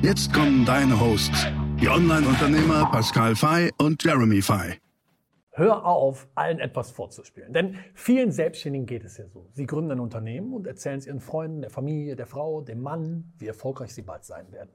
[0.00, 1.48] Jetzt kommen deine Hosts,
[1.80, 4.78] die Online-Unternehmer Pascal Fay und Jeremy Fay.
[5.50, 7.52] Hör auf, allen etwas vorzuspielen.
[7.52, 9.48] Denn vielen Selbstständigen geht es ja so.
[9.50, 13.32] Sie gründen ein Unternehmen und erzählen es ihren Freunden, der Familie, der Frau, dem Mann,
[13.38, 14.70] wie erfolgreich sie bald sein werden.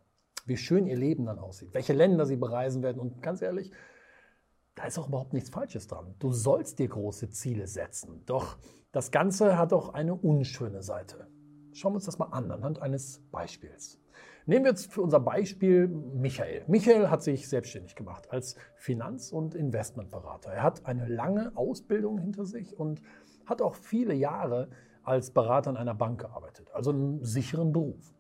[0.45, 2.99] Wie schön ihr Leben dann aussieht, welche Länder sie bereisen werden.
[2.99, 3.71] Und ganz ehrlich,
[4.76, 6.15] da ist auch überhaupt nichts Falsches dran.
[6.20, 8.23] Du sollst dir große Ziele setzen.
[8.26, 8.57] Doch
[8.91, 11.27] das Ganze hat auch eine unschöne Seite.
[11.71, 14.02] Schauen wir uns das mal an, anhand eines Beispiels.
[14.45, 16.63] Nehmen wir jetzt für unser Beispiel Michael.
[16.67, 20.51] Michael hat sich selbstständig gemacht als Finanz- und Investmentberater.
[20.51, 23.01] Er hat eine lange Ausbildung hinter sich und
[23.45, 24.68] hat auch viele Jahre
[25.03, 28.13] als Berater in einer Bank gearbeitet, also einen sicheren Beruf.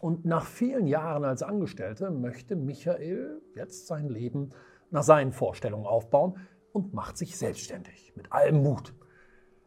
[0.00, 4.50] Und nach vielen Jahren als Angestellter möchte Michael jetzt sein Leben
[4.90, 6.36] nach seinen Vorstellungen aufbauen
[6.72, 8.94] und macht sich selbstständig mit allem Mut.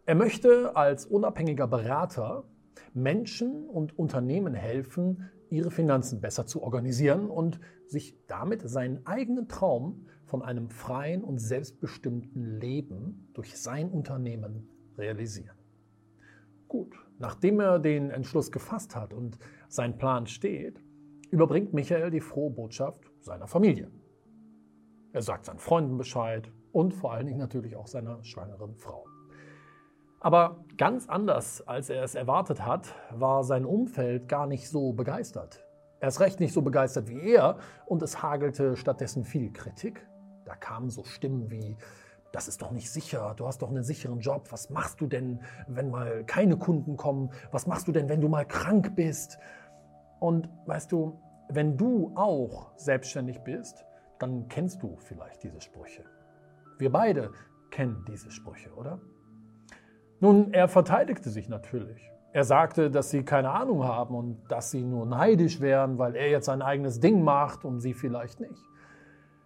[0.06, 2.46] Er möchte als unabhängiger Berater
[2.94, 10.08] Menschen und Unternehmen helfen, ihre Finanzen besser zu organisieren und sich damit seinen eigenen Traum
[10.26, 15.58] von einem freien und selbstbestimmten Leben durch sein Unternehmen realisieren.
[16.68, 20.82] Gut, nachdem er den Entschluss gefasst hat und sein Plan steht,
[21.30, 23.92] überbringt Michael die frohe Botschaft seiner Familie.
[25.12, 29.11] Er sagt seinen Freunden Bescheid und vor allen Dingen natürlich auch seiner schwangeren Frau.
[30.24, 35.66] Aber ganz anders, als er es erwartet hat, war sein Umfeld gar nicht so begeistert.
[36.00, 40.08] Er ist recht nicht so begeistert wie er und es hagelte stattdessen viel Kritik.
[40.46, 41.76] Da kamen so Stimmen wie,
[42.32, 45.42] das ist doch nicht sicher, du hast doch einen sicheren Job, was machst du denn,
[45.68, 49.40] wenn mal keine Kunden kommen, was machst du denn, wenn du mal krank bist?
[50.20, 51.20] Und weißt du,
[51.50, 53.86] wenn du auch selbstständig bist,
[54.20, 56.04] dann kennst du vielleicht diese Sprüche.
[56.78, 57.32] Wir beide
[57.72, 59.00] kennen diese Sprüche, oder?
[60.22, 62.12] Nun, er verteidigte sich natürlich.
[62.32, 66.30] Er sagte, dass sie keine Ahnung haben und dass sie nur neidisch wären, weil er
[66.30, 68.62] jetzt sein eigenes Ding macht und sie vielleicht nicht.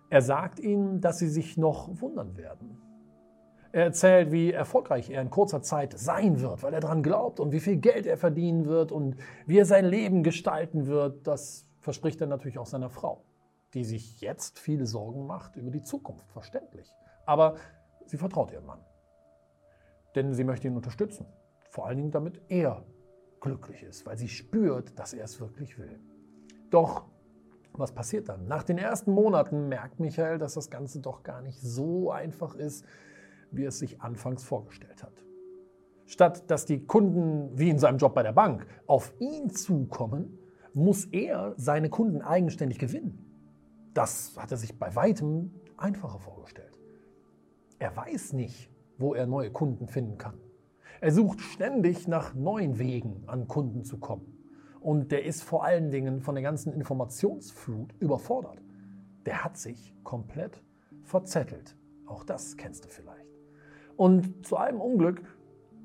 [0.10, 2.78] Er sagt ihnen, dass sie sich noch wundern werden.
[3.72, 7.54] Er erzählt, wie erfolgreich er in kurzer Zeit sein wird, weil er daran glaubt und
[7.54, 9.16] wie viel Geld er verdienen wird und
[9.46, 11.26] wie er sein Leben gestalten wird.
[11.26, 13.24] Das verspricht er natürlich auch seiner Frau,
[13.74, 16.92] die sich jetzt viele Sorgen macht über die Zukunft, verständlich.
[17.26, 17.56] Aber
[18.06, 18.80] sie vertraut ihrem Mann
[20.16, 21.26] denn sie möchte ihn unterstützen.
[21.70, 22.86] Vor allen Dingen, damit er
[23.42, 26.00] glücklich ist, weil sie spürt, dass er es wirklich will.
[26.70, 27.06] Doch
[27.74, 28.48] was passiert dann?
[28.48, 32.86] Nach den ersten Monaten merkt Michael, dass das Ganze doch gar nicht so einfach ist,
[33.52, 35.26] wie es sich anfangs vorgestellt hat.
[36.06, 40.38] Statt dass die Kunden, wie in seinem Job bei der Bank, auf ihn zukommen,
[40.74, 43.20] muss er seine Kunden eigenständig gewinnen.
[43.94, 46.78] Das hat er sich bei weitem einfacher vorgestellt.
[47.80, 50.40] Er weiß nicht, wo er neue Kunden finden kann.
[51.02, 54.36] Er sucht ständig nach neuen Wegen, an Kunden zu kommen.
[54.80, 58.62] Und der ist vor allen Dingen von der ganzen Informationsflut überfordert.
[59.26, 60.64] Der hat sich komplett
[61.04, 61.76] verzettelt.
[62.06, 63.26] Auch das kennst du vielleicht.
[63.98, 65.24] Und zu allem Unglück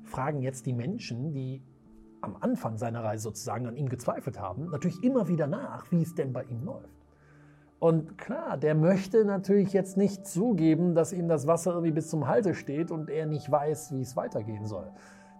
[0.03, 1.63] fragen jetzt die Menschen, die
[2.21, 6.13] am Anfang seiner Reise sozusagen an ihm gezweifelt haben, natürlich immer wieder nach, wie es
[6.13, 7.00] denn bei ihm läuft.
[7.81, 12.27] Und klar, der möchte natürlich jetzt nicht zugeben, dass ihm das Wasser irgendwie bis zum
[12.27, 14.91] Halse steht und er nicht weiß, wie es weitergehen soll.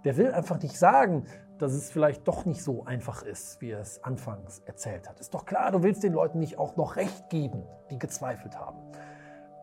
[0.05, 1.25] Der will einfach nicht sagen,
[1.59, 5.19] dass es vielleicht doch nicht so einfach ist, wie er es anfangs erzählt hat.
[5.19, 8.79] Ist doch klar, du willst den Leuten nicht auch noch recht geben, die gezweifelt haben.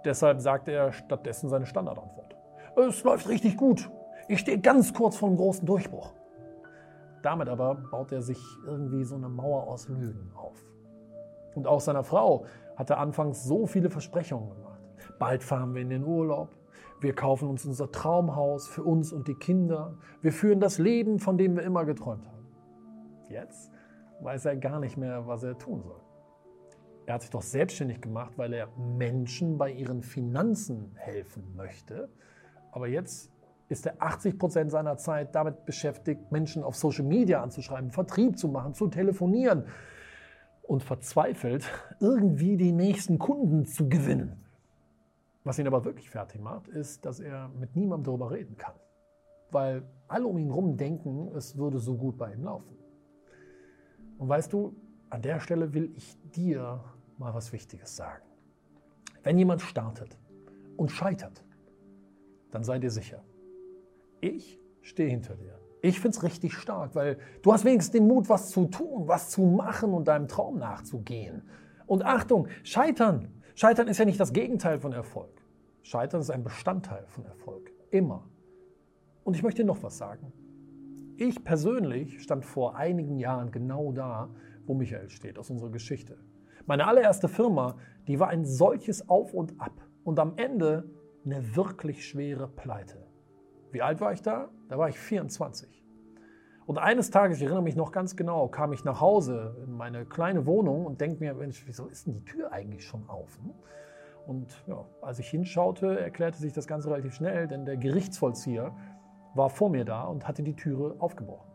[0.05, 2.37] Deshalb sagt er stattdessen seine Standardantwort.
[2.77, 3.91] Es läuft richtig gut.
[4.29, 6.13] Ich stehe ganz kurz vor einem großen Durchbruch.
[7.23, 10.65] Damit aber baut er sich irgendwie so eine Mauer aus Lügen auf.
[11.57, 12.45] Und auch seiner Frau
[12.79, 14.81] hat er anfangs so viele Versprechungen gemacht.
[15.19, 16.57] Bald fahren wir in den Urlaub.
[17.01, 19.99] Wir kaufen uns unser Traumhaus für uns und die Kinder.
[20.23, 22.47] Wir führen das Leben, von dem wir immer geträumt haben.
[23.29, 23.73] Jetzt
[24.21, 26.01] weiß er gar nicht mehr, was er tun soll.
[27.07, 32.09] Er hat sich doch selbstständig gemacht, weil er Menschen bei ihren Finanzen helfen möchte.
[32.71, 33.33] Aber jetzt
[33.69, 38.47] ist er 80 Prozent seiner Zeit damit beschäftigt, Menschen auf Social Media anzuschreiben, Vertrieb zu
[38.47, 39.65] machen, zu telefonieren
[40.69, 41.69] und verzweifelt,
[42.01, 44.45] irgendwie die nächsten Kunden zu gewinnen.
[45.43, 48.75] Was ihn aber wirklich fertig macht, ist, dass er mit niemandem darüber reden kann.
[49.51, 52.77] Weil alle um ihn herum denken, es würde so gut bei ihm laufen.
[54.19, 54.77] Und weißt du,
[55.09, 56.85] an der Stelle will ich dir
[57.17, 58.25] mal was Wichtiges sagen.
[59.23, 60.19] Wenn jemand startet
[60.77, 61.43] und scheitert,
[62.51, 63.25] dann sei dir sicher,
[64.21, 65.59] ich stehe hinter dir.
[65.81, 69.31] Ich finde es richtig stark, weil du hast wenigstens den Mut, was zu tun, was
[69.31, 71.43] zu machen und deinem Traum nachzugehen.
[71.87, 73.29] Und Achtung, Scheitern.
[73.55, 75.31] Scheitern ist ja nicht das Gegenteil von Erfolg.
[75.83, 77.73] Scheitern ist ein Bestandteil von Erfolg.
[77.91, 78.29] Immer.
[79.25, 80.33] Und ich möchte noch was sagen.
[81.17, 84.31] Ich persönlich stand vor einigen Jahren genau da,
[84.67, 86.19] wo Michael steht, aus unserer Geschichte.
[86.67, 87.77] Meine allererste Firma,
[88.07, 89.81] die war ein solches Auf und Ab.
[90.05, 90.91] Und am Ende
[91.25, 93.08] eine wirklich schwere Pleite.
[93.71, 94.49] Wie alt war ich da?
[94.69, 95.85] Da war ich 24.
[96.67, 100.05] Und eines Tages, ich erinnere mich noch ganz genau, kam ich nach Hause in meine
[100.05, 103.39] kleine Wohnung und denke mir, Mensch, wieso ist denn die Tür eigentlich schon auf?
[103.39, 103.55] Hm?
[104.27, 108.75] Und ja, als ich hinschaute, erklärte sich das Ganze relativ schnell, denn der Gerichtsvollzieher
[109.35, 111.49] war vor mir da und hatte die Türe aufgebrochen.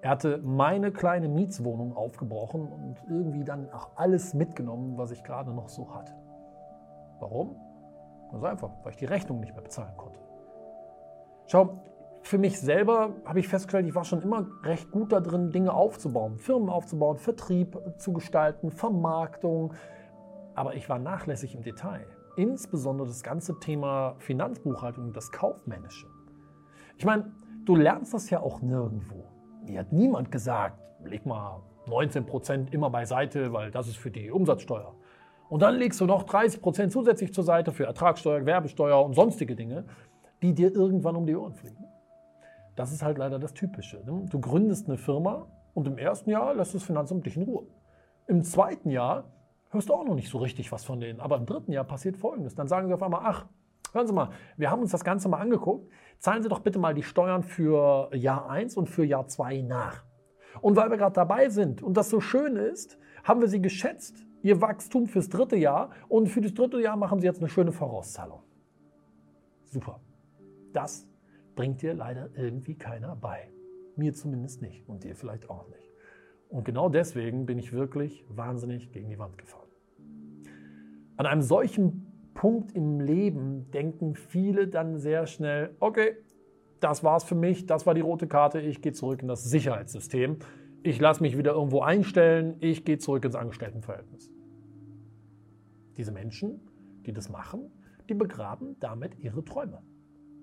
[0.00, 5.52] Er hatte meine kleine Mietswohnung aufgebrochen und irgendwie dann auch alles mitgenommen, was ich gerade
[5.52, 6.14] noch so hatte.
[7.18, 7.56] Warum?
[8.30, 10.20] Ganz einfach, weil ich die Rechnung nicht mehr bezahlen konnte.
[11.50, 11.82] Schau,
[12.22, 15.72] für mich selber habe ich festgestellt, ich war schon immer recht gut da drin, Dinge
[15.72, 19.74] aufzubauen, Firmen aufzubauen, Vertrieb zu gestalten, Vermarktung.
[20.54, 22.06] Aber ich war nachlässig im Detail.
[22.36, 26.06] Insbesondere das ganze Thema Finanzbuchhaltung das Kaufmännische.
[26.96, 27.32] Ich meine,
[27.64, 29.24] du lernst das ja auch nirgendwo.
[29.66, 34.30] Mir hat niemand gesagt, leg mal 19 Prozent immer beiseite, weil das ist für die
[34.30, 34.94] Umsatzsteuer.
[35.48, 39.56] Und dann legst du noch 30 Prozent zusätzlich zur Seite für Ertragssteuer, Gewerbesteuer und sonstige
[39.56, 39.84] Dinge,
[40.42, 41.84] die dir irgendwann um die Ohren fliegen.
[42.76, 44.02] Das ist halt leider das Typische.
[44.04, 44.26] Ne?
[44.30, 47.66] Du gründest eine Firma und im ersten Jahr lässt das Finanzamt dich in Ruhe.
[48.26, 49.24] Im zweiten Jahr
[49.70, 51.20] hörst du auch noch nicht so richtig was von denen.
[51.20, 52.54] Aber im dritten Jahr passiert Folgendes.
[52.54, 53.46] Dann sagen sie auf einmal, ach,
[53.92, 55.90] hören Sie mal, wir haben uns das Ganze mal angeguckt.
[56.18, 60.04] Zahlen Sie doch bitte mal die Steuern für Jahr 1 und für Jahr 2 nach.
[60.60, 64.26] Und weil wir gerade dabei sind und das so schön ist, haben wir Sie geschätzt,
[64.42, 67.72] Ihr Wachstum fürs dritte Jahr und für das dritte Jahr machen Sie jetzt eine schöne
[67.72, 68.42] Vorauszahlung.
[69.64, 70.00] Super.
[70.72, 71.08] Das
[71.56, 73.50] bringt dir leider irgendwie keiner bei.
[73.96, 75.90] Mir zumindest nicht und dir vielleicht auch nicht.
[76.48, 79.68] Und genau deswegen bin ich wirklich wahnsinnig gegen die Wand gefahren.
[81.16, 86.16] An einem solchen Punkt im Leben denken viele dann sehr schnell, okay,
[86.80, 90.38] das war's für mich, das war die rote Karte, ich gehe zurück in das Sicherheitssystem.
[90.82, 94.32] Ich lasse mich wieder irgendwo einstellen, ich gehe zurück ins Angestelltenverhältnis.
[95.98, 96.60] Diese Menschen,
[97.04, 97.70] die das machen,
[98.08, 99.82] die begraben damit ihre Träume.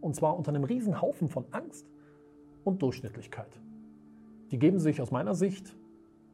[0.01, 1.87] Und zwar unter einem riesen Haufen von Angst
[2.63, 3.59] und Durchschnittlichkeit.
[4.51, 5.75] Die geben sich aus meiner Sicht,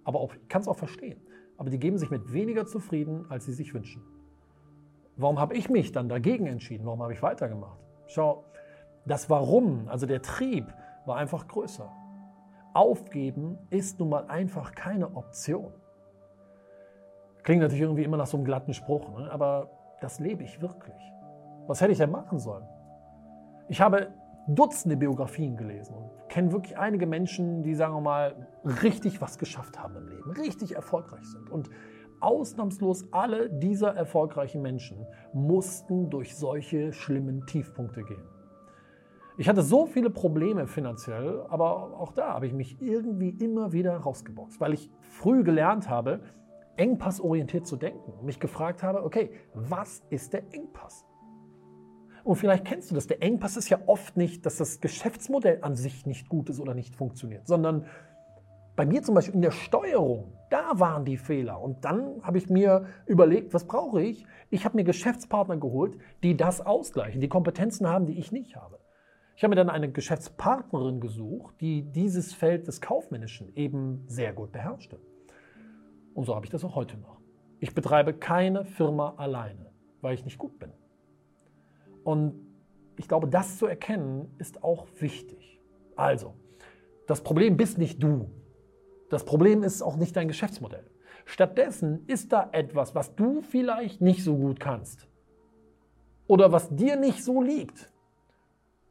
[0.03, 1.19] aber auch, ich kann es auch verstehen,
[1.57, 4.03] aber die geben sich mit weniger zufrieden, als sie sich wünschen.
[5.15, 6.85] Warum habe ich mich dann dagegen entschieden?
[6.85, 7.77] Warum habe ich weitergemacht?
[8.07, 8.45] Schau,
[9.05, 10.73] das Warum, also der Trieb,
[11.05, 11.91] war einfach größer.
[12.73, 15.71] Aufgeben ist nun mal einfach keine Option.
[17.43, 19.29] Klingt natürlich irgendwie immer nach so einem glatten Spruch, ne?
[19.31, 19.69] aber
[20.01, 21.01] das lebe ich wirklich.
[21.67, 22.65] Was hätte ich denn machen sollen?
[23.69, 24.13] Ich habe
[24.45, 28.47] Dutzende Biografien gelesen und kenne wirklich einige Menschen, die, sagen wir mal,
[28.83, 31.49] richtig was geschafft haben im Leben, richtig erfolgreich sind.
[31.49, 31.69] Und
[32.19, 38.23] ausnahmslos alle dieser erfolgreichen Menschen mussten durch solche schlimmen Tiefpunkte gehen.
[39.37, 43.95] Ich hatte so viele Probleme finanziell, aber auch da habe ich mich irgendwie immer wieder
[43.95, 46.19] rausgeboxt, weil ich früh gelernt habe,
[46.75, 51.05] engpassorientiert zu denken mich gefragt habe, okay, was ist der Engpass?
[52.23, 53.07] Und vielleicht kennst du das.
[53.07, 56.73] Der Engpass ist ja oft nicht, dass das Geschäftsmodell an sich nicht gut ist oder
[56.73, 57.85] nicht funktioniert, sondern
[58.75, 61.61] bei mir zum Beispiel in der Steuerung, da waren die Fehler.
[61.61, 64.25] Und dann habe ich mir überlegt, was brauche ich?
[64.49, 68.79] Ich habe mir Geschäftspartner geholt, die das ausgleichen, die Kompetenzen haben, die ich nicht habe.
[69.35, 74.51] Ich habe mir dann eine Geschäftspartnerin gesucht, die dieses Feld des Kaufmännischen eben sehr gut
[74.51, 74.99] beherrschte.
[76.13, 77.19] Und so habe ich das auch heute noch.
[77.59, 80.71] Ich betreibe keine Firma alleine, weil ich nicht gut bin.
[82.03, 82.35] Und
[82.97, 85.59] ich glaube, das zu erkennen ist auch wichtig.
[85.95, 86.33] Also,
[87.07, 88.29] das Problem bist nicht du.
[89.09, 90.89] Das Problem ist auch nicht dein Geschäftsmodell.
[91.25, 95.07] Stattdessen ist da etwas, was du vielleicht nicht so gut kannst.
[96.27, 97.91] Oder was dir nicht so liegt.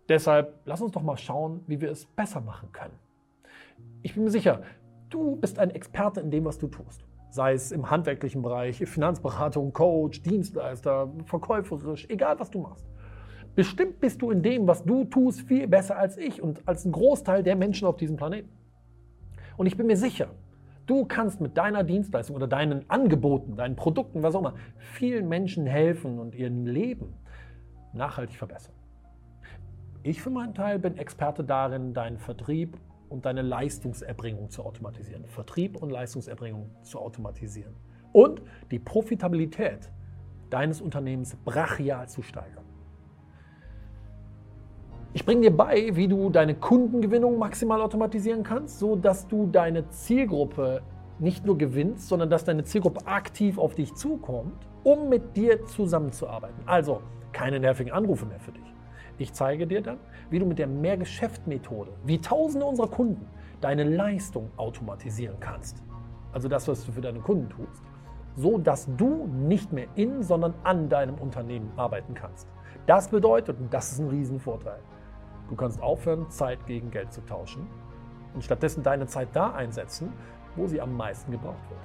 [0.08, 2.98] Deshalb lass uns doch mal schauen, wie wir es besser machen können.
[4.02, 4.62] Ich bin mir sicher,
[5.10, 7.04] du bist ein Experte in dem, was du tust.
[7.30, 12.91] Sei es im handwerklichen Bereich, Finanzberatung, Coach, Dienstleister, verkäuferisch, egal was du machst.
[13.54, 16.92] Bestimmt bist du in dem, was du tust, viel besser als ich und als ein
[16.92, 18.48] Großteil der Menschen auf diesem Planeten.
[19.56, 20.30] Und ich bin mir sicher,
[20.86, 25.66] du kannst mit deiner Dienstleistung oder deinen Angeboten, deinen Produkten, was auch immer, vielen Menschen
[25.66, 27.14] helfen und ihr Leben
[27.92, 28.74] nachhaltig verbessern.
[30.02, 32.78] Ich für meinen Teil bin Experte darin, deinen Vertrieb
[33.08, 35.26] und deine Leistungserbringung zu automatisieren.
[35.26, 37.74] Vertrieb und Leistungserbringung zu automatisieren.
[38.12, 39.90] und die Profitabilität
[40.50, 42.64] deines Unternehmens brachial zu steigern.
[45.14, 49.86] Ich bringe dir bei, wie du deine Kundengewinnung maximal automatisieren kannst, so dass du deine
[49.90, 50.80] Zielgruppe
[51.18, 56.62] nicht nur gewinnst, sondern dass deine Zielgruppe aktiv auf dich zukommt, um mit dir zusammenzuarbeiten.
[56.64, 57.02] Also
[57.32, 58.74] keine nervigen Anrufe mehr für dich.
[59.18, 59.98] Ich zeige dir dann,
[60.30, 63.26] wie du mit der Mehrgeschäft-Methode, wie tausende unserer Kunden,
[63.60, 65.82] deine Leistung automatisieren kannst.
[66.32, 67.82] Also das, was du für deine Kunden tust.
[68.34, 72.48] So dass du nicht mehr in, sondern an deinem Unternehmen arbeiten kannst.
[72.86, 74.80] Das bedeutet, und das ist ein Riesenvorteil,
[75.52, 77.66] Du kannst aufhören, Zeit gegen Geld zu tauschen
[78.32, 80.10] und stattdessen deine Zeit da einsetzen,
[80.56, 81.80] wo sie am meisten gebraucht wird.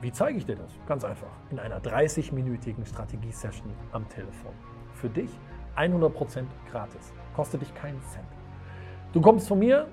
[0.00, 0.72] Wie zeige ich dir das?
[0.86, 1.28] Ganz einfach.
[1.50, 4.52] In einer 30-minütigen Strategie-Session am Telefon.
[4.94, 5.28] Für dich
[5.76, 7.12] 100% gratis.
[7.36, 8.24] Kostet dich keinen Cent.
[9.12, 9.86] Du kommst von mir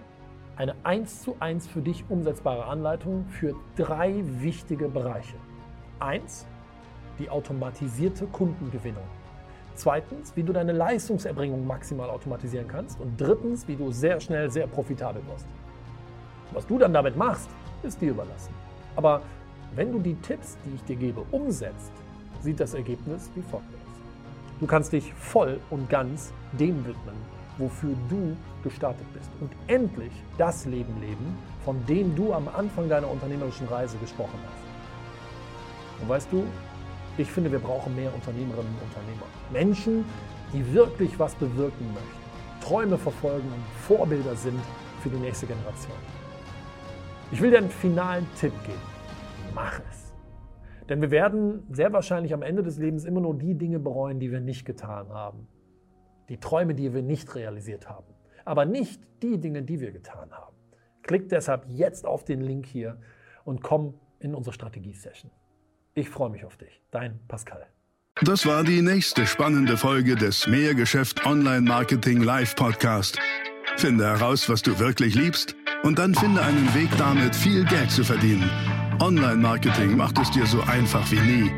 [0.56, 5.36] eine 1 zu 1 für dich umsetzbare Anleitung für drei wichtige Bereiche.
[6.00, 6.48] Eins,
[7.20, 9.04] die automatisierte Kundengewinnung.
[9.78, 13.00] Zweitens, wie du deine Leistungserbringung maximal automatisieren kannst.
[13.00, 15.46] Und drittens, wie du sehr schnell sehr profitabel wirst.
[16.52, 17.48] Was du dann damit machst,
[17.84, 18.52] ist dir überlassen.
[18.96, 19.22] Aber
[19.76, 21.92] wenn du die Tipps, die ich dir gebe, umsetzt,
[22.42, 24.60] sieht das Ergebnis wie folgt aus.
[24.60, 27.16] Du kannst dich voll und ganz dem widmen,
[27.60, 29.30] wofür du gestartet bist.
[29.40, 36.02] Und endlich das Leben leben, von dem du am Anfang deiner unternehmerischen Reise gesprochen hast.
[36.02, 36.46] Und weißt du,
[37.18, 39.26] ich finde, wir brauchen mehr Unternehmerinnen und Unternehmer.
[39.52, 40.06] Menschen,
[40.54, 44.60] die wirklich was bewirken möchten, Träume verfolgen und Vorbilder sind
[45.02, 45.98] für die nächste Generation.
[47.32, 48.80] Ich will dir einen finalen Tipp geben.
[49.54, 50.14] Mach es.
[50.90, 54.32] Denn wir werden sehr wahrscheinlich am Ende des Lebens immer nur die Dinge bereuen, die
[54.32, 55.48] wir nicht getan haben.
[56.30, 58.08] Die Träume, die wir nicht realisiert haben.
[58.46, 60.56] Aber nicht die Dinge, die wir getan haben.
[61.04, 62.98] Klick deshalb jetzt auf den Link hier
[63.44, 65.32] und komm in unsere Strategie-Session.
[65.98, 66.80] Ich freue mich auf dich.
[66.92, 67.66] Dein Pascal.
[68.22, 73.18] Das war die nächste spannende Folge des Mehrgeschäft Online Marketing Live Podcast.
[73.78, 78.04] Finde heraus, was du wirklich liebst und dann finde einen Weg damit, viel Geld zu
[78.04, 78.48] verdienen.
[79.00, 81.52] Online Marketing macht es dir so einfach wie nie.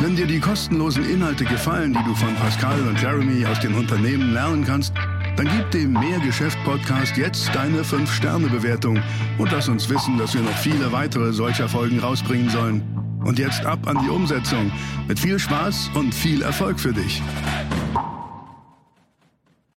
[0.00, 4.32] Wenn dir die kostenlosen Inhalte gefallen, die du von Pascal und Jeremy aus den Unternehmen
[4.32, 4.94] lernen kannst,
[5.36, 9.02] dann gib dem Mehrgeschäft Podcast jetzt deine 5-Sterne-Bewertung
[9.36, 13.05] und lass uns wissen, dass wir noch viele weitere solcher Folgen rausbringen sollen.
[13.26, 14.70] Und jetzt ab an die Umsetzung.
[15.08, 17.20] Mit viel Spaß und viel Erfolg für dich.